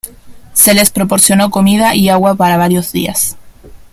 Se 0.55 0.73
les 0.73 0.89
proporcionó 0.89 1.51
comida 1.51 1.93
y 1.93 2.09
agua 2.09 2.33
para 2.33 2.57
varios 2.57 2.91
días. 2.91 3.37